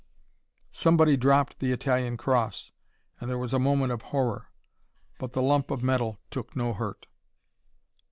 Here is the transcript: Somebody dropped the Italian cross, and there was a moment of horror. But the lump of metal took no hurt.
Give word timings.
Somebody 0.71 1.15
dropped 1.15 1.59
the 1.59 1.71
Italian 1.71 2.17
cross, 2.17 2.71
and 3.19 3.29
there 3.29 3.37
was 3.37 3.53
a 3.53 3.59
moment 3.59 3.91
of 3.91 4.01
horror. 4.01 4.47
But 5.19 5.33
the 5.33 5.43
lump 5.43 5.69
of 5.69 5.83
metal 5.83 6.19
took 6.31 6.55
no 6.55 6.73
hurt. 6.73 7.05